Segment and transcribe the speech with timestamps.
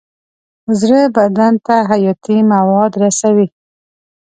[0.79, 3.47] زړه بدن ته حیاتي مواد رسوي.